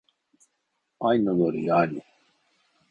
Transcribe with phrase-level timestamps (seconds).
[0.99, 2.01] Aynıları yani